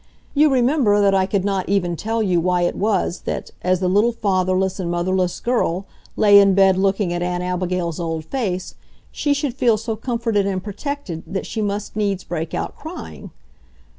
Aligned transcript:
You 0.33 0.51
remember 0.51 0.99
that 0.99 1.13
I 1.13 1.27
could 1.27 1.45
not 1.45 1.69
even 1.69 1.95
tell 1.95 2.23
you 2.23 2.41
why 2.41 2.63
it 2.63 2.75
was 2.75 3.19
that, 3.25 3.51
as 3.61 3.81
the 3.81 3.87
little 3.87 4.11
fatherless 4.11 4.79
and 4.79 4.89
motherless 4.89 5.39
girl 5.39 5.85
lay 6.15 6.39
in 6.39 6.55
bed 6.55 6.75
looking 6.75 7.13
at 7.13 7.21
Aunt 7.21 7.43
Abigail's 7.43 7.99
old 7.99 8.25
face, 8.25 8.73
she 9.11 9.31
should 9.35 9.53
feel 9.53 9.77
so 9.77 9.95
comforted 9.95 10.47
and 10.47 10.63
protected 10.63 11.21
that 11.27 11.45
she 11.45 11.61
must 11.61 11.95
needs 11.95 12.23
break 12.23 12.55
out 12.55 12.75
crying. 12.75 13.29